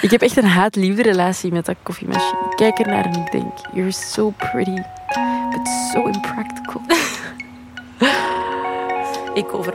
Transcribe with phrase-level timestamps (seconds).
[0.00, 2.38] Ik heb echt een haat-liefde relatie met dat koffiemachine.
[2.50, 4.82] Ik kijk ernaar en ik denk, you're so pretty,
[5.50, 6.80] but so impractical.
[9.34, 9.74] Ik over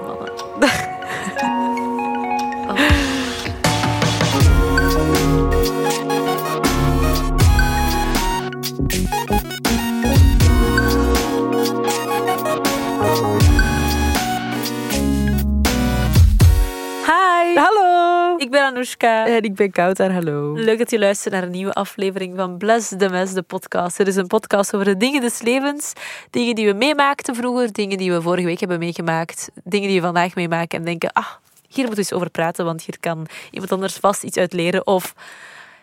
[18.84, 19.28] Anoushka.
[19.28, 20.54] En ik ben Kouter, hallo.
[20.54, 23.98] Leuk dat je luistert naar een nieuwe aflevering van Bless the Mess, de podcast.
[23.98, 25.94] Het is een podcast over de dingen des levens.
[26.30, 30.06] Dingen die we meemaakten vroeger, dingen die we vorige week hebben meegemaakt, dingen die we
[30.06, 31.28] vandaag meemaken en denken, ah,
[31.68, 34.88] hier moeten we eens over praten, want hier kan iemand anders vast iets uit leren
[34.88, 35.14] of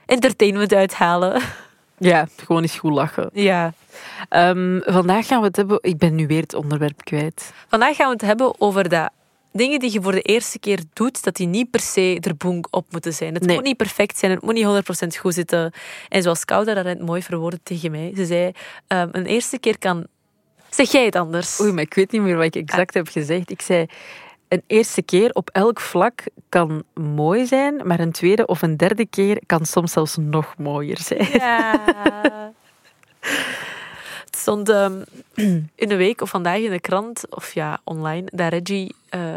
[0.07, 1.43] entertainment uithalen.
[2.03, 3.31] Ja, gewoon eens goed lachen.
[3.33, 3.73] Ja.
[4.29, 5.79] Ehm, vandaag gaan we het hebben...
[5.81, 7.53] Ik ben nu weer het onderwerp kwijt.
[7.69, 9.11] Vandaag gaan we het hebben over dat
[9.53, 12.69] dingen die je voor de eerste keer doet, dat die niet per se er boek
[12.71, 13.35] op moeten zijn.
[13.35, 13.55] Het Nee.
[13.57, 15.73] moet niet perfect zijn, het moet niet 100% goed zitten.
[16.09, 18.51] En zoals Kouda dat net mooi verwoordde tegen mij, ze zei,
[18.87, 20.07] ehm, een eerste keer kan...
[20.71, 21.61] Zeg jij het anders?
[21.61, 23.51] Oei, maar ik weet niet meer wat ik exact heb gezegd.
[23.51, 23.87] Ik zei,
[24.49, 29.07] een eerste keer op elk vlak kan mooi zijn, maar een tweede of een derde
[29.07, 31.29] keer kan soms zelfs nog mooier zijn.
[31.33, 31.81] Ja.
[34.41, 35.03] Stond ehm,
[35.75, 39.35] in de week of vandaag in de krant, of ja, online, dat Reggie eh,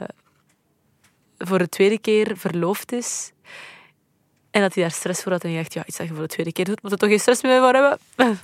[1.37, 3.31] voor de tweede keer verloofd is.
[4.51, 5.43] En dat hij daar stress voor had.
[5.43, 7.09] En hij dacht, ja, iets dat je voor de tweede keer doet, moet er toch
[7.09, 7.97] geen stress meer voor hebben?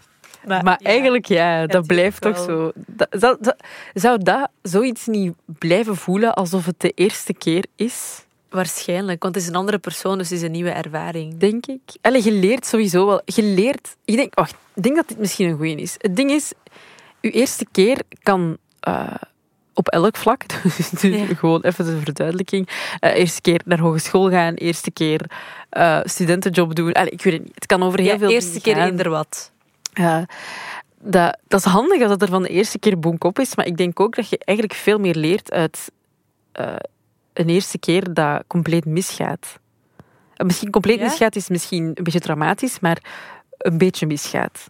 [0.45, 0.89] Maar, Maar ja.
[0.89, 2.45] eigenlijk, ja, dat blijft toch wel.
[2.45, 2.71] zo.
[2.75, 3.55] Dat, zou, zou-
[3.93, 8.25] zou dat zoiets niet blijven voelen alsof het de eerste keer is?
[8.50, 11.38] Waarschijnlijk, want het is een andere persoon, dus het is een nieuwe ervaring.
[11.38, 11.80] Denk ik.
[12.02, 13.22] Allee, je leert sowieso wel.
[13.25, 13.95] Je leert...
[14.05, 15.95] Ik denk, wacht, ik denk dat dit misschien een goeie is.
[15.97, 16.52] Het ding is,
[17.22, 19.14] je eerste keer kan eh,
[19.73, 21.25] op elk vlak, dus Ja.
[21.25, 25.31] gewoon even de verduidelijking, eh, eerste keer naar hogeschool gaan, eerste keer
[25.70, 26.94] eh, studentenjob doen.
[26.94, 27.55] Allee, ik weet het niet.
[27.55, 28.88] Het kan over heel Ja, veel eerste keer gaan.
[28.88, 29.52] eender wat.
[29.94, 30.25] Ja,
[31.02, 33.66] dat, dat is handig als het er van de eerste keer bonk op is, maar
[33.66, 35.92] ik denk ook dat je eigenlijk veel meer leert uit
[37.34, 39.60] een eerste keer dat compleet misgaat.
[40.36, 41.04] Eh, Misschien compleet Ja?
[41.06, 42.98] misgaat is misschien een beetje dramatisch, maar
[43.58, 44.70] een beetje misgaat.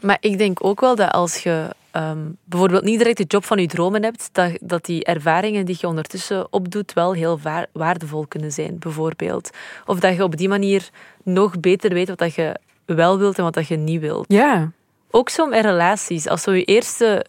[0.00, 3.58] Maar ik denk ook wel dat als je ehm, bijvoorbeeld niet direct de job van
[3.58, 8.26] je dromen hebt, dat, dat die ervaringen die je ondertussen opdoet wel heel waar- waardevol
[8.26, 9.50] kunnen zijn, bijvoorbeeld.
[9.86, 10.88] Of dat je op die manier
[11.22, 14.24] nog beter weet wat dat je wel wilt en wat dat je niet wilt.
[14.28, 14.70] Ja,
[15.10, 16.28] Ook zo met relaties.
[16.28, 17.26] Als zo je eerste...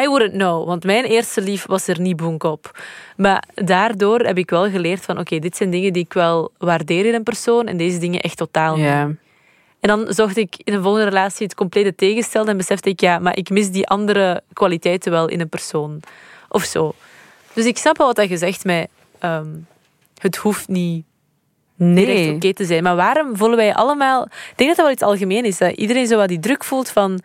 [0.00, 2.78] I wouldn't know, want mijn eerste lief was er niet bonk op.
[3.16, 7.06] Maar daardoor heb ik wel geleerd van, oké, dit zijn dingen die ik wel waardeer
[7.06, 9.16] in een persoon en deze dingen echt totaal niet.
[9.80, 13.18] En dan zocht ik in een volgende relatie het complete tegenstel en besefte ik, ja,
[13.18, 16.00] maar ik mis die andere kwaliteiten wel in een persoon.
[16.48, 16.94] Of zo.
[17.52, 19.48] Dus ik snap wel wat dat je zegt met, ehm,
[20.18, 21.04] het hoeft niet
[21.76, 22.34] direct Nee.
[22.34, 22.82] oké te zijn.
[22.82, 24.24] Maar waarom voelen wij allemaal...
[24.24, 25.58] Ik denk dat dat wel iets algemeen is.
[25.58, 27.20] Dat iedereen zo wat die druk voelt van...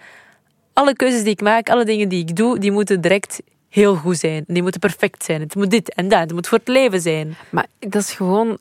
[0.77, 4.17] Alle keuzes die ik maak, alle dingen die ik doe, die moeten direct heel goed
[4.17, 4.43] zijn.
[4.47, 5.41] Die moeten perfect zijn.
[5.41, 6.19] Het moet dit en dat.
[6.19, 7.35] Het moet voor het leven zijn.
[7.49, 8.57] Maar dat is gewoon...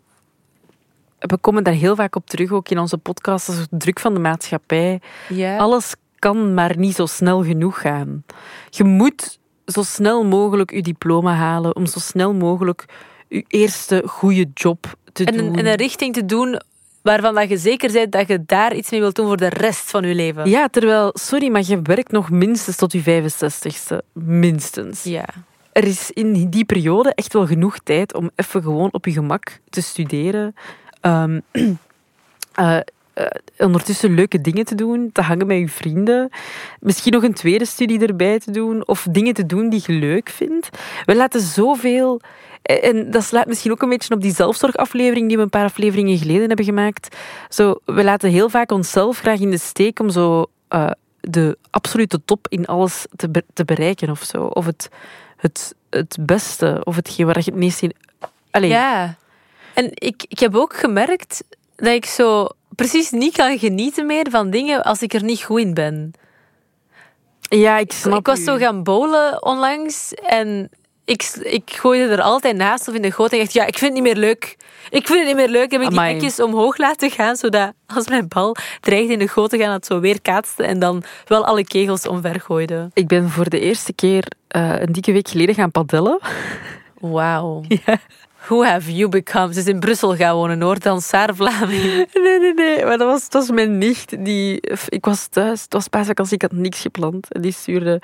[1.19, 4.01] We komen daar heel vaak op terug, ook in onze podcast, dat is de druk
[4.01, 5.01] van de maatschappij.
[5.29, 5.57] Ja.
[5.57, 8.25] Alles kan maar niet zo snel genoeg gaan.
[8.71, 12.85] Je moet zo snel mogelijk je diploma halen om zo snel mogelijk
[13.29, 15.47] je eerste goede job te en, doen.
[15.47, 16.61] een, en een richting te doen
[17.07, 19.91] waarvan dat je zeker bent dat je daar iets mee wilt doen voor de rest
[19.91, 20.49] van je leven.
[20.49, 23.97] Ja, terwijl, sorry, maar je werkt nog minstens tot je 65ste.
[24.13, 25.03] Minstens.
[25.03, 25.25] Ja.
[25.73, 29.59] Er is in die periode echt wel genoeg tijd om even gewoon op je gemak
[29.71, 30.55] te studeren.
[32.57, 32.79] Eh,
[33.59, 36.31] ondertussen leuke dingen te doen, te hangen met je vrienden.
[36.81, 38.87] Misschien nog een tweede studie erbij te doen.
[38.87, 40.69] Of dingen te doen die je leuk vindt.
[41.05, 42.21] We laten zoveel...
[42.63, 45.65] eh, En dat slaat misschien ook een beetje op die zelfzorgaflevering die we een paar
[45.65, 47.17] afleveringen geleden hebben gemaakt.
[47.49, 50.91] Zo, we laten heel vaak onszelf graag in de steek om zo eh,
[51.21, 54.43] de absolute top in alles te, te bereiken of zo.
[54.45, 54.89] Of het,
[55.37, 57.93] het, het beste, of hetgeen waar je het meest in...
[58.51, 59.17] Allee, Ja.
[59.75, 61.45] En ik, ik heb ook gemerkt
[61.77, 65.61] dat ik zo precies niet kan genieten meer van dingen als ik er niet goed
[65.61, 66.13] in ben.
[67.41, 68.43] ja, ik snap ik was u.
[68.43, 70.71] zo gaan bowlen onlangs en
[71.07, 73.79] ik, ik gooide er altijd naast of in de goot en ik dacht, ja, ik
[73.79, 74.57] vind het niet meer leuk.
[74.91, 75.71] Ik vind het niet meer leuk.
[75.71, 76.15] Dan heb ik die Amai.
[76.15, 79.87] ekjes omhoog laten gaan, zodat als mijn bal dreigde in de goot te gaan, het
[79.87, 82.91] zo weer kaatste en dan wel alle kegels omver gooide.
[82.93, 86.19] Ik ben voor de eerste keer eh, een dikke week geleden gaan padellen.
[87.01, 87.63] Wauw.
[87.87, 87.99] Ja.
[88.47, 89.53] Who have you become?
[89.53, 92.07] Ze is in Brussel gaan wonen, hoor, dan Saar Vlaming.
[92.15, 92.85] Nee, nee, nee.
[92.85, 94.25] Maar dat was, het was mijn nicht.
[94.25, 95.63] Die, ik was thuis.
[95.63, 96.35] Het was paasvakantie.
[96.35, 97.33] Ik had niks gepland.
[97.33, 98.01] En die stuurde...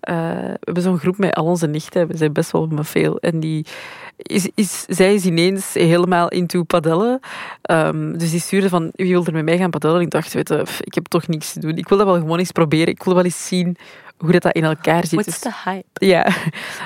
[0.00, 2.06] eh, we hebben zo'n groep met al onze nichten.
[2.06, 3.18] We zijn best wel met veel.
[3.18, 3.66] En die...
[4.16, 7.20] Is, is, zij is ineens helemaal into padellen.
[7.62, 9.96] Ehm, dus die stuurde van, wie wil er met mij gaan padellen?
[9.96, 11.76] En ik dacht, weet je, pff, ik heb toch niks te doen.
[11.76, 12.86] Ik wil dat wel gewoon eens proberen.
[12.88, 13.76] Ik wil wel eens zien
[14.18, 15.10] hoe dat, dat in elkaar zit.
[15.20, 16.06] What's Dus- the hype?
[16.06, 16.26] ja,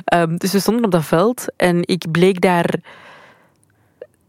[0.05, 2.75] Ehm, dus we stonden op dat veld en ik bleek daar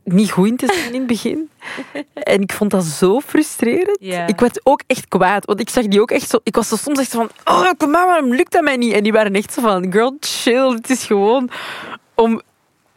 [0.03, 1.49] niet goed in te zijn in het begin.
[2.13, 3.97] En ik vond dat zo frustrerend.
[4.29, 6.39] Ik werd ook echt kwaad, want ik zag die ook echt zo...
[6.43, 8.93] Ik was zo soms echt van, oh, kom maar, waarom lukt dat mij niet?
[8.93, 11.49] En die waren echt zo van, girl, chill, het is gewoon
[12.15, 12.41] om...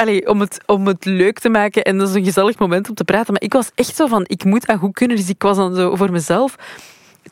[0.03, 2.95] Allee, om, het, om het leuk te maken en dat is een gezellig moment om
[2.95, 3.33] te praten.
[3.33, 5.17] Maar ik was echt zo van, ik moet dat goed kunnen.
[5.17, 6.57] Dus ik was dan zo voor mezelf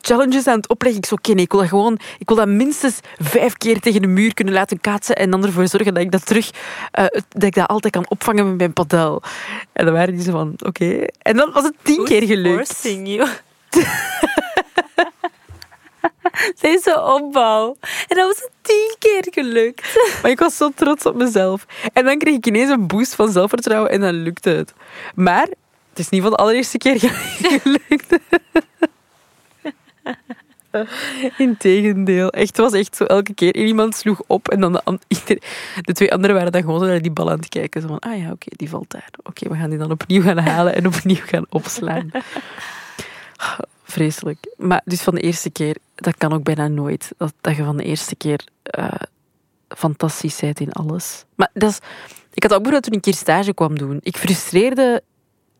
[0.01, 0.99] challenges aan het opleggen.
[1.01, 1.99] Ik zo, oké, nee, ik wil dat gewoon...
[2.17, 5.67] Ik wil dat minstens vijf keer tegen de muur kunnen laten kaatsen en dan ervoor
[5.67, 6.49] zorgen dat ik dat terug...
[6.91, 9.21] eh, dat ik dat altijd kan opvangen met mijn padel.
[9.73, 11.05] En dan waren die zo van, oké.
[11.21, 12.81] En dan was het tien keer gelukt.
[16.61, 17.75] Deze opbouw.
[18.07, 19.97] En dat was het tien keer gelukt.
[20.21, 21.65] Maar ik was zo trots op mezelf.
[21.93, 24.73] En dan kreeg ik ineens een boost van zelfvertrouwen en dan lukte het.
[25.15, 25.47] Maar
[25.89, 26.99] het is niet van de allereerste keer
[27.61, 28.17] gelukt.
[31.37, 32.29] Integendeel.
[32.29, 33.55] Echt, het was echt zo elke keer.
[33.55, 35.41] Iemand sloeg op en dan de,
[35.81, 37.81] de twee anderen waren dan gewoon zo naar die bal aan het kijken.
[37.81, 39.09] Zo van, ah ja, oké, die valt daar.
[39.23, 42.11] Oké, we gaan die dan opnieuw gaan halen en opnieuw gaan opslaan.
[43.83, 44.53] Vreselijk.
[44.57, 47.11] Maar dus van de eerste keer, dat kan ook bijna nooit.
[47.17, 48.87] Dat, dat je van de eerste keer eh,
[49.67, 51.25] fantastisch bent in alles.
[51.35, 51.79] Maar dat is,
[52.33, 53.99] ik had ook bijvoorbeeld toen ik hier stage kwam doen.
[54.01, 55.03] Ik frustreerde...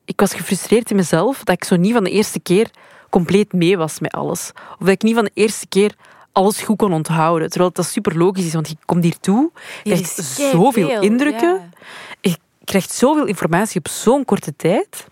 [0.06, 2.69] Ik was gefrustreerd in mezelf dat ik zo niet van de eerste keer
[3.10, 4.51] compleet mee was met alles.
[4.72, 5.95] Of dat ik niet van de eerste keer
[6.31, 7.50] alles goed kon onthouden.
[7.50, 9.51] Terwijl dat super logisch is, want je komt hier toe,
[9.83, 11.74] je krijgt zoveel indrukken,
[12.22, 15.07] je krijgt zoveel informatie op zo'n korte tijd.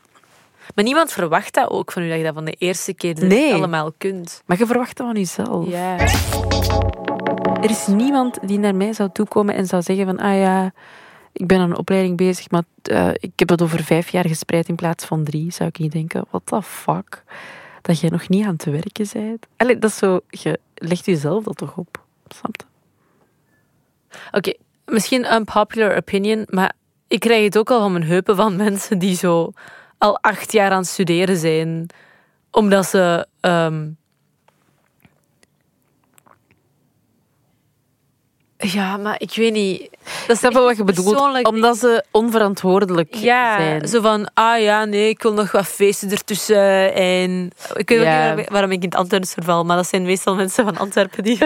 [0.75, 3.53] Maar niemand verwacht dat ook van u, dat je dat van de eerste keer Nee.
[3.53, 4.43] allemaal kunt.
[4.45, 5.67] Maar je verwacht dat van jezelf.
[5.67, 5.97] Ja.
[7.61, 10.71] Er is niemand die naar mij zou toekomen en zou zeggen van, ah ja,
[11.33, 14.67] ik ben aan een opleiding bezig, maar eh, ik heb het over vijf jaar gespreid
[14.67, 15.51] in plaats van drie.
[15.51, 17.23] Zou ik niet denken, what the fuck?
[17.81, 19.47] Dat jij nog niet aan het werken bent.
[19.57, 22.03] Allee, dat is zo, je legt jezelf dat toch op.
[22.27, 22.63] Snap je?
[24.31, 24.53] Oké,
[24.85, 26.73] misschien een popular opinion, maar
[27.07, 29.51] ik krijg het ook al van mijn heupen van mensen die zo
[29.99, 31.87] al acht jaar aan het studeren zijn,
[32.51, 33.27] omdat ze.
[33.39, 33.87] ehm,
[38.57, 39.89] ja, maar ik weet niet.
[40.27, 41.09] Dat is Snap je wat je bedoelt?
[41.09, 41.47] persoonlijk.
[41.47, 43.87] Omdat ze onverantwoordelijk Ja, zijn.
[43.87, 46.93] zo van, ah ja, nee, ik wil nog wat feesten ertussen.
[46.93, 48.31] En ik weet Ja.
[48.31, 51.23] ook niet waarom ik in het Antwerps verval, maar dat zijn meestal mensen van Antwerpen
[51.23, 51.37] die...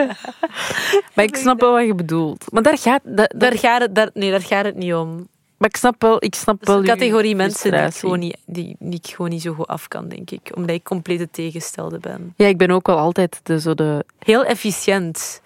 [1.13, 2.45] Maar ik snap wel wat je bedoelt.
[2.51, 3.01] Maar daar gaat...
[3.03, 5.27] Dat- Daar gaat het, daar, nee, daar gaat het niet om.
[5.63, 6.23] Maar ik snap wel...
[6.23, 9.29] Ik snap is wel een categorie mensen die ik, gewoon niet, die, die ik gewoon
[9.31, 10.51] niet zo goed af kan, denk ik.
[10.55, 12.33] Omdat ik compleet het tegengestelde ben.
[12.37, 14.05] Ja, ik ben ook wel altijd de, zo de...
[14.19, 15.41] Heel efficiënt.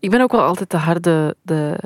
[0.00, 1.36] Ik ben ook wel altijd de harde...
[1.42, 1.78] De...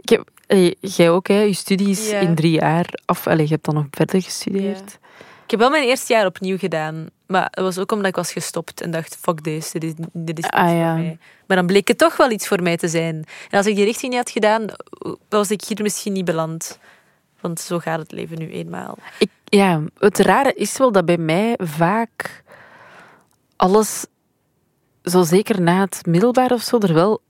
[0.00, 1.40] Ik heb, allee, jij ook, hè?
[1.40, 2.18] Je studies Ja.
[2.18, 3.26] in drie jaar af.
[3.26, 4.98] Allee, je hebt dan nog verder gestudeerd.
[5.46, 7.06] Ik heb wel mijn eerste jaar opnieuw gedaan.
[7.26, 10.38] Maar dat was ook omdat ik was gestopt en dacht, fuck deze, dit is, dit
[10.38, 10.90] is Ah, ja.
[10.92, 11.18] voor mij.
[11.46, 13.24] Maar dan bleek het toch wel iets voor mij te zijn.
[13.50, 14.64] En als ik die richting niet had gedaan,
[15.28, 16.78] was ik hier misschien niet beland.
[17.40, 18.98] Want zo gaat het leven nu eenmaal.
[19.18, 22.42] Ik, ja, het rare is wel dat bij mij vaak
[23.56, 24.06] alles,
[25.04, 27.20] zo zeker na het middelbaar of zo, er wel...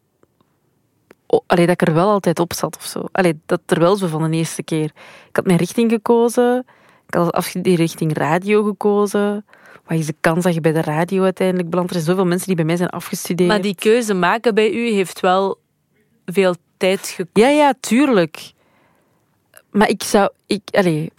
[1.26, 3.04] o- Allee, dat ik er wel altijd op zat of zo.
[3.12, 4.90] Allee, dat er wel zo van de eerste keer.
[5.28, 6.66] Ik had mijn richting gekozen.
[7.06, 9.44] Ik had als die richting radio gekozen.
[9.86, 11.90] Wat is de kans dat je bij de radio uiteindelijk belandt?
[11.90, 13.48] Er zijn zoveel mensen die bij mij zijn afgestudeerd.
[13.48, 15.58] Maar die keuze maken bij u heeft wel
[16.26, 17.30] veel tijd gekost.
[17.32, 18.52] Ja, ja, tuurlijk.
[19.70, 20.30] Maar ik zou...
[20.46, 21.10] Ik, allee,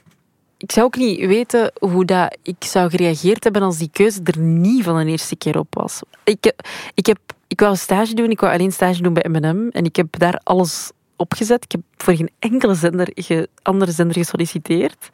[0.57, 4.39] ik zou ook niet weten hoe dat ik zou gereageerd hebben als die keuze er
[4.39, 6.01] niet van de eerste keer op was.
[6.23, 6.53] Ik,
[6.93, 9.95] ik, heb, ik wou stage doen, ik wou alleen stage doen bij M&M en ik
[9.95, 11.63] heb daar alles opgezet.
[11.63, 15.09] Ik heb voor geen enkele zender, ge- andere zender gesolliciteerd.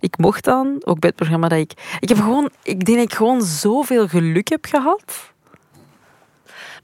[0.00, 1.72] Ik mocht dan, ook bij het programma dat ik...
[2.00, 2.50] Ik heb gewoon...
[2.62, 5.32] Ik denk dat ik gewoon zoveel geluk heb gehad.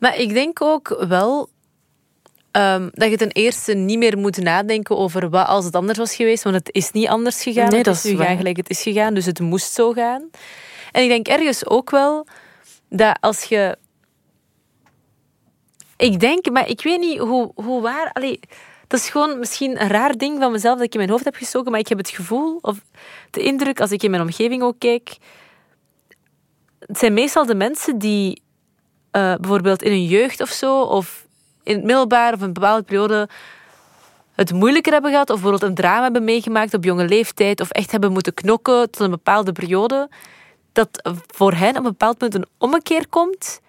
[0.01, 1.49] Maar ik denk ook wel
[2.51, 6.15] ehm, dat je ten eerste niet meer moet nadenken over wat als het anders was
[6.15, 6.43] geweest.
[6.43, 7.69] Want het is niet anders gegaan.
[7.69, 10.31] Nee, het dat is nu gelijk het is gegaan, dus het moest zo gaan.
[10.93, 12.27] En ik denk ergens ook wel
[12.89, 13.79] dat als je...
[15.97, 18.11] Ik denk, maar ik weet niet hoe, hoe waar...
[18.13, 18.41] Allee,
[18.87, 21.35] dat is gewoon misschien een raar ding van mezelf dat ik in mijn hoofd heb
[21.35, 22.81] gestoken, maar ik heb het gevoel, of
[23.31, 25.17] de indruk, als ik in mijn omgeving ook kijk...
[26.79, 28.43] Het zijn meestal de mensen die
[29.11, 31.27] eh, bijvoorbeeld in hun jeugd of zo, of
[31.63, 33.29] in het middelbaar of een bepaalde periode
[34.35, 37.91] het moeilijker hebben gehad, of bijvoorbeeld een drama hebben meegemaakt op jonge leeftijd, of echt
[37.91, 40.09] hebben moeten knokken tot een bepaalde periode,
[40.73, 43.61] dat voor hen op een bepaald punt een ommekeer komt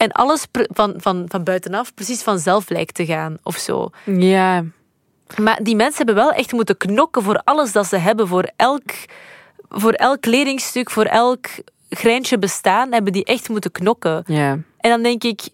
[0.00, 3.90] en alles van, van, van buitenaf precies vanzelf lijkt te gaan of zo.
[4.04, 4.64] Ja.
[5.36, 8.90] Maar die mensen hebben wel echt moeten knokken voor alles dat ze hebben, voor elk,
[9.68, 11.46] voor elk kledingstuk, voor elk
[11.88, 14.22] greintje bestaan, hebben die echt moeten knokken.
[14.26, 14.50] Ja.
[14.78, 15.48] En dan denk ik,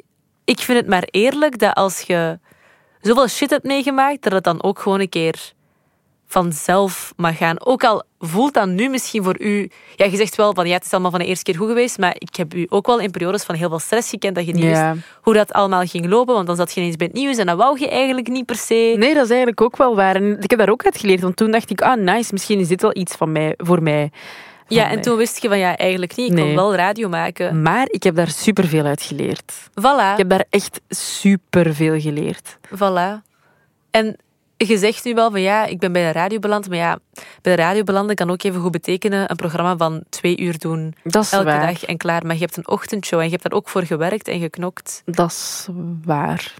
[0.45, 2.39] ik vind het maar eerlijk dat als je
[3.01, 5.53] zoveel shit hebt meegemaakt, dat het dan ook gewoon een keer
[6.27, 7.67] vanzelf mag gaan.
[7.67, 9.71] Ook al voelt dat nu misschien voor u...
[9.97, 11.99] Ja, je zegt wel van ja, het is allemaal van de eerste keer goed geweest,
[11.99, 14.53] maar ik heb u ook wel in periodes van heel veel stress gekend dat je
[14.53, 14.93] niet Ja.
[14.93, 17.47] wist hoe dat allemaal ging lopen, want dan zat je ineens bij het nieuws en
[17.47, 18.95] dat wou je eigenlijk niet per se.
[18.99, 20.15] Nee, dat is eigenlijk ook wel waar.
[20.17, 21.21] En ik heb daar ook uit geleerd.
[21.21, 24.11] Want toen dacht ik, ah, nice, misschien is dit wel iets van mij, voor mij.
[24.69, 26.27] Ja, en toen wist je van ja, eigenlijk niet.
[26.29, 26.45] Ik Nee.
[26.45, 27.63] wil wel radio maken.
[27.63, 29.53] Maar ik heb daar superveel uit geleerd.
[29.71, 32.57] Voilà, Ik heb daar echt superveel geleerd.
[32.77, 33.23] voilà.
[33.91, 34.17] En
[34.57, 36.99] je zegt nu wel van ja, ik ben bij de radio beland, maar ja,
[37.43, 40.95] bij de radio belanden kan ook even goed betekenen een programma van twee uur doen,
[41.03, 41.67] Dat is elke waar.
[41.67, 42.27] dag en klaar.
[42.27, 45.03] Maar je hebt een ochtendshow en je hebt daar ook voor gewerkt en geknokt.
[45.05, 45.69] Dat is
[46.05, 46.55] waar.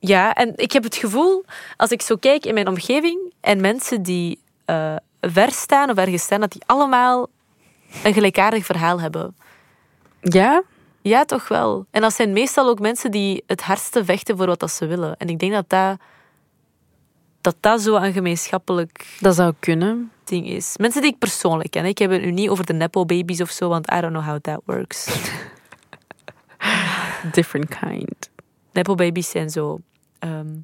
[0.00, 1.44] Ja, en ik heb het gevoel,
[1.76, 6.22] als ik zo kijk in mijn omgeving en mensen die eh ver staan of ergens
[6.22, 7.28] staan, dat die allemaal
[8.04, 9.36] een gelijkaardig verhaal hebben.
[10.20, 10.62] Ja?
[11.00, 11.86] Ja, toch wel.
[11.90, 15.16] En dat zijn meestal ook mensen die het hardste vechten voor wat dat ze willen.
[15.16, 15.98] En ik denk dat dat,
[17.40, 20.10] dat, dat zo een gemeenschappelijk Dat zou kunnen.
[20.24, 20.74] ding is.
[20.76, 21.84] Mensen die ik persoonlijk ken.
[21.84, 24.40] Ik heb het nu niet over de nepo-babies of zo, want I don't know how
[24.40, 25.06] that works.
[27.32, 28.30] Different kind.
[28.72, 29.80] Nepo-babies zijn zo,
[30.18, 30.54] ehm,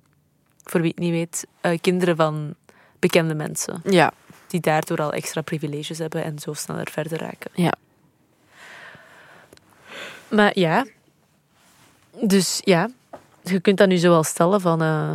[0.62, 2.54] voor wie het niet weet, eh, kinderen van
[2.98, 3.80] bekende mensen.
[3.84, 4.12] Ja.
[4.46, 7.50] Die daardoor al extra privileges hebben en zo sneller verder raken.
[7.54, 7.72] Ja.
[10.34, 10.86] Maar ja.
[12.20, 12.90] Dus ja,
[13.42, 14.82] je kunt dat nu zo wel stellen van...
[14.82, 15.12] eh,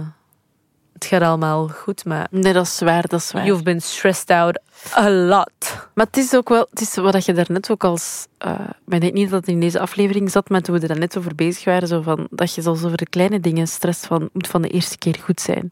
[0.93, 3.45] het gaat allemaal goed, maar Nee, dat is waar, dat is waar.
[3.45, 4.59] you've been stressed out
[4.97, 5.87] a lot.
[5.93, 9.13] Maar het is ook wel, het is wat je daarnet ook als, maar ik denk
[9.13, 11.87] niet dat het in deze aflevering zat, maar toen we er net over bezig waren,
[11.87, 14.69] zo van, dat je zelfs over de kleine dingen stress van, het moet van de
[14.69, 15.71] eerste keer goed zijn.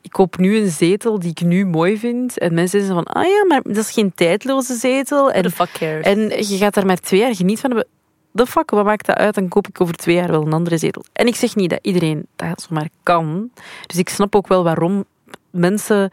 [0.00, 3.26] Ik koop nu een zetel die ik nu mooi vind en mensen zeggen van, ah
[3.26, 6.04] ja, maar dat is geen tijdloze zetel en, the fuck cares?
[6.04, 7.84] en je gaat daar maar twee jaar genieten van.
[8.32, 9.34] De fuck, wat maakt dat uit?
[9.34, 11.04] Dan koop ik over twee jaar wel een andere zetel.
[11.12, 13.50] En ik zeg niet dat iedereen dat zomaar kan.
[13.86, 15.04] Dus ik snap ook wel waarom
[15.50, 16.10] mensen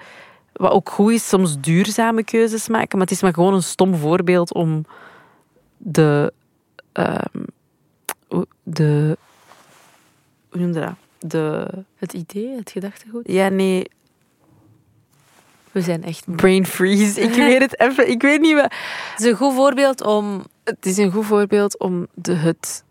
[0.53, 2.97] wat ook goed is, soms duurzame keuzes maken.
[2.97, 4.85] Maar het is maar gewoon een stom voorbeeld om
[5.77, 6.33] de...
[6.91, 7.43] ehm,
[8.27, 9.17] hoe- de
[10.49, 10.93] hoe noem je dat?
[11.19, 11.67] De...
[11.95, 13.27] Het idee, het gedachtegoed.
[13.27, 13.89] Ja, nee,
[15.79, 16.35] We zijn echt...
[16.35, 17.21] brain freeze.
[17.21, 18.09] Ik weet het even.
[18.09, 18.73] Ik weet niet wat...
[19.11, 20.43] Het is een goed voorbeeld om...
[20.63, 22.83] Het is een goed voorbeeld om de, het...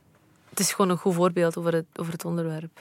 [0.50, 2.80] Het is gewoon een goed voorbeeld over het, over het onderwerp.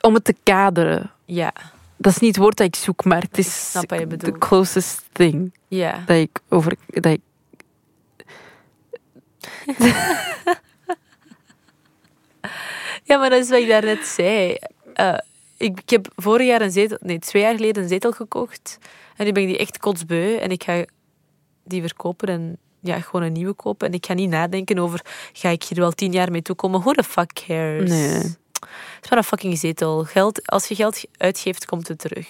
[0.00, 1.10] Om het te kaderen.
[1.24, 1.52] Ja,
[1.96, 4.32] Dat is niet het woord dat ik zoek, maar het is snap wat je the
[4.32, 6.02] closest thing ja.
[6.06, 6.76] dat ik over...
[6.86, 7.20] Dat ik,
[13.04, 14.56] Ja, maar dat is wat ik daarnet zei.
[14.94, 15.18] Eh,
[15.56, 18.78] ik, ik heb vorig jaar een zetel, nee, twee jaar geleden een zetel gekocht.
[19.16, 20.36] En nu ben ik die echt kotsbeu.
[20.36, 20.84] En ik ga
[21.64, 23.86] die verkopen en ja, gewoon een nieuwe kopen.
[23.86, 25.00] En ik ga niet nadenken over,
[25.32, 26.80] ga ik hier wel tien jaar mee toekomen?
[26.80, 27.90] Who the fuck cares?
[27.90, 28.34] Nee.
[28.60, 30.04] Het is maar een fucking zetel.
[30.04, 32.28] Geld, als je geld uitgeeft, komt het terug.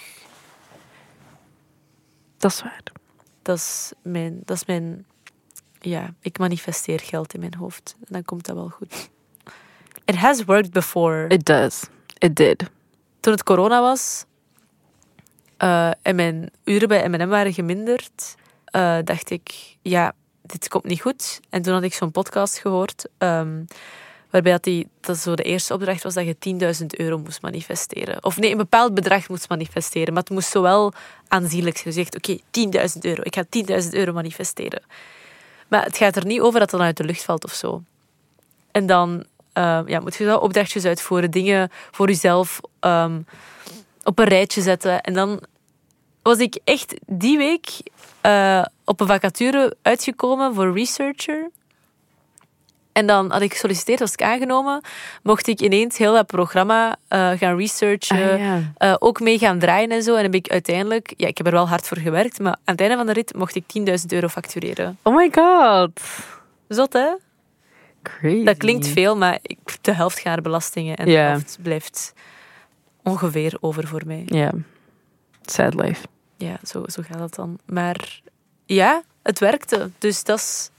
[2.37, 2.83] dat is waar.
[3.41, 4.41] Dat is mijn...
[4.45, 5.05] Dat is mijn
[5.79, 7.95] ja, ik manifesteer geld in mijn hoofd.
[7.99, 9.09] En dan komt dat wel goed.
[10.05, 11.27] It has worked before.
[11.27, 11.83] It does.
[12.17, 12.69] It did.
[13.27, 14.25] Toen het corona was
[15.57, 21.01] eh, en mijn uren bij M&M waren geminderd, eh, dacht ik, ja, dit komt niet
[21.01, 21.39] goed.
[21.49, 23.63] En toen had ik zo'n podcast gehoord, ehm,
[24.29, 28.23] waarbij dat, die, dat zo de eerste opdracht was dat je 10.000 euro moest manifesteren.
[28.23, 30.93] Of nee, een bepaald bedrag moest manifesteren, maar het moest zowel
[31.27, 31.75] aanzienlijk.
[31.75, 33.43] Dus je zegt, oké, 10.000 euro, ik ga
[33.83, 34.81] 10.000 euro manifesteren.
[35.67, 37.83] Maar het gaat er niet over dat het dan uit de lucht valt of zo.
[38.71, 39.25] En dan
[39.57, 43.21] eh, ja, moet je wel opdrachtjes uitvoeren, dingen voor jezelf ehm,
[44.03, 45.01] op een rijtje zetten.
[45.01, 45.39] En dan
[46.21, 47.67] was ik echt die week
[48.21, 51.49] eh, op een vacature uitgekomen voor researcher.
[52.91, 54.81] En dan had ik gesolliciteerd, was ik aangenomen.
[55.23, 58.31] Mocht ik ineens heel dat programma eh, gaan researchen.
[58.31, 58.61] Ah, ja.
[58.77, 60.15] eh, ook mee gaan draaien en zo.
[60.15, 61.13] En heb ik uiteindelijk...
[61.17, 62.39] Ja, ik heb er wel hard voor gewerkt.
[62.39, 64.97] Maar aan het einde van de rit mocht ik 10.000 euro factureren.
[65.03, 66.01] Oh my god.
[66.67, 67.09] Zot, hè?
[68.19, 68.43] Crazy.
[68.43, 70.95] Dat klinkt veel, maar ik- de helft gaat belastingen.
[70.97, 72.13] En de helft blijft
[73.03, 74.23] ongeveer over voor mij.
[74.25, 74.51] Ja.
[75.41, 76.05] Sad life.
[76.37, 77.59] Ja, zo, zo gaat het dan.
[77.65, 78.19] Maar
[78.65, 79.89] ja, het werkte.
[79.97, 80.69] Dus dat is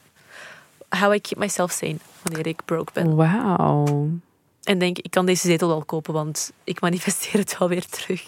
[0.99, 3.17] how I keep myself sane wanneer ik broke ben.
[3.17, 4.09] Wauw.
[4.63, 8.25] En denk, ik kan deze zetel wel kopen, want ik manifesteer het wel weer terug.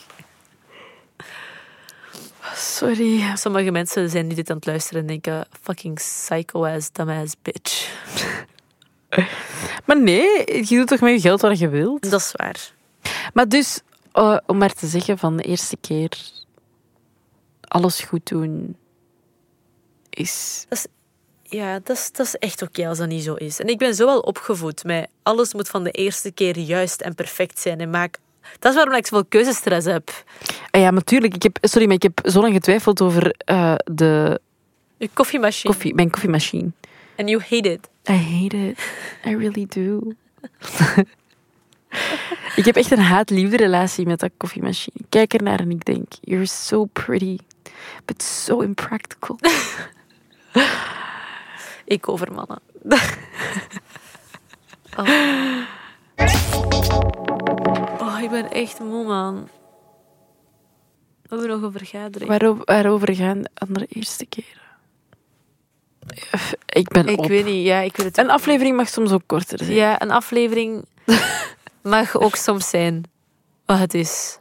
[2.55, 3.37] Sorry.
[3.37, 7.89] Sommige mensen zijn nu dit aan het luisteren en denken, fucking psycho-ass, dumbass bitch.
[9.87, 12.11] Maar nee, je doet toch met je geld wat je wilt?
[12.11, 12.73] Dat is waar.
[13.35, 13.81] Maar dus,
[14.13, 16.11] eh, om maar te zeggen van de eerste keer
[17.61, 18.77] alles goed doen
[20.11, 20.67] is...
[21.43, 23.61] Ja, dat is, dat is echt oké als dat niet zo is.
[23.61, 27.15] En ik ben zo wel opgevoed met alles moet van de eerste keer juist en
[27.15, 27.81] perfect zijn.
[27.81, 28.19] En maak...
[28.59, 30.25] Dat is waarom ik zoveel keuzestress heb.
[30.71, 31.35] Ah ja, natuurlijk.
[31.35, 34.41] Ik heb, sorry, maar ik heb zo lang getwijfeld over eh, de
[34.97, 35.73] Je koffiemachine.
[35.73, 36.71] koffie, mijn koffiemachine.
[37.17, 37.89] And you hate it.
[38.09, 38.79] I hate it.
[39.27, 40.13] I really do.
[42.61, 44.97] ik heb echt een haat-liefde relatie met dat koffiemachine.
[44.99, 47.39] Ik kijk ernaar en ik denk, you're so pretty,
[48.05, 49.39] but so impractical.
[51.91, 52.61] Ik over mannen.
[54.99, 55.09] oh.
[57.99, 59.49] oh, ik ben echt moe, man.
[61.23, 62.31] We hebben nog een vergadering.
[62.31, 64.70] Waarover, waarover gaan andere eerste keren?
[66.67, 67.27] Ik ben ik op.
[67.27, 69.73] weet niet, ja, ik weet het Een aflevering mag soms ook korter zijn.
[69.77, 70.85] Ja, een aflevering
[71.83, 73.03] mag ook soms zijn
[73.67, 74.39] wat het is.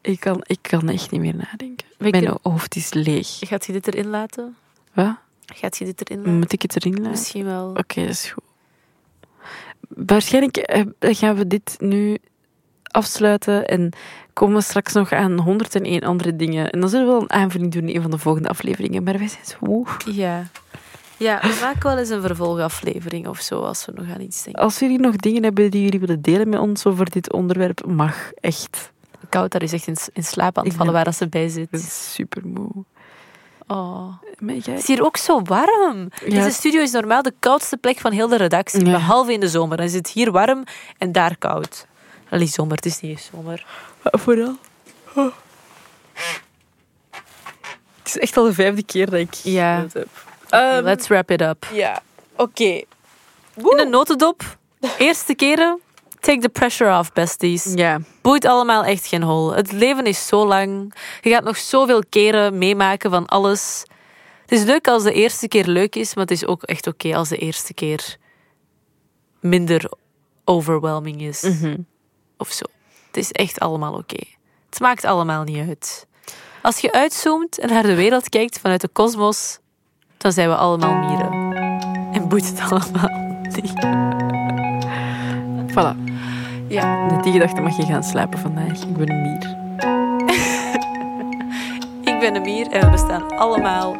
[0.00, 1.86] Ik, kan, ik kan echt niet meer nadenken.
[1.98, 3.38] We Mijn kunnen- hoofd is leeg.
[3.40, 4.56] Gaat je dit erin laten?
[4.92, 5.16] Wat?
[5.54, 6.38] Gaat je dit erin laten?
[6.38, 7.10] Moet ik het erin laten?
[7.10, 7.68] Misschien wel.
[7.68, 8.44] Oké, dat is goed.
[9.88, 12.18] Waarschijnlijk eh, gaan we dit nu
[12.82, 13.92] afsluiten en
[14.32, 16.70] komen we straks nog aan 101 andere dingen.
[16.70, 19.02] En dan zullen we wel een aanvulling doen in een van de volgende afleveringen.
[19.02, 19.86] Maar wij zijn zo moe.
[20.12, 20.46] Ja.
[21.22, 24.62] Ja, we maken wel eens een vervolgaflevering of zo, als we nog aan iets denken.
[24.62, 28.30] Als jullie nog dingen hebben die jullie willen delen met ons over dit onderwerp, mag
[28.40, 28.90] echt.
[29.28, 31.68] Koud, daar is echt in, in slaap aan het vallen waar dat ze bij zit.
[31.80, 32.70] super moe.
[33.66, 34.12] Oh.
[34.46, 36.08] Het is hier ook zo warm.
[36.28, 38.90] Deze studio is normaal de koudste plek van heel de redactie, Ja.
[38.92, 39.76] behalve in de zomer.
[39.76, 40.64] Dan is het hier warm
[40.98, 41.86] en daar koud.
[42.30, 43.66] Allee, zomer, het is niet eens zomer.
[44.02, 44.56] Maar vooral.
[45.14, 45.32] Oh.
[47.98, 49.80] Het is echt al de vijfde keer dat ik Ja.
[49.80, 50.08] dat heb.
[50.52, 51.66] Okay, Ehm, let's wrap it up.
[51.72, 52.02] Ja,
[52.36, 52.82] oké.
[53.54, 54.56] In een notendop,
[54.98, 55.80] eerste keren,
[56.20, 57.72] take the pressure off, besties.
[57.74, 59.52] Ja, Boeit allemaal echt geen hol.
[59.52, 60.94] Het leven is zo lang.
[61.20, 63.82] Je gaat nog zoveel keren meemaken van alles.
[64.42, 67.16] Het is leuk als de eerste keer leuk is, maar het is ook echt oké
[67.16, 68.16] als de eerste keer
[69.40, 69.90] minder
[70.44, 71.42] overwhelming is.
[71.42, 71.76] Mhm.
[72.36, 72.64] Of zo.
[73.06, 74.24] Het is echt allemaal oké.
[74.70, 76.06] Het maakt allemaal niet uit.
[76.62, 79.58] Als je uitzoomt en naar de wereld kijkt vanuit de kosmos,
[80.22, 81.54] dan zijn we allemaal mieren.
[82.12, 83.10] En boeit het allemaal
[83.42, 83.72] niet.
[85.70, 86.10] voilà.
[86.68, 88.82] Ja, Met die gedachte mag je gaan slapen vandaag.
[88.82, 89.56] Ik ben een mier.
[92.14, 93.96] ik ben een mier en we bestaan allemaal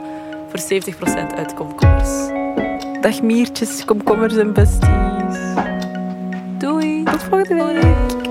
[0.48, 0.82] voor
[1.32, 2.10] 70% uit komkommers.
[3.00, 5.38] Dag miertjes, komkommers en besties.
[6.58, 7.04] Doei!
[7.04, 8.21] Tot volgende week.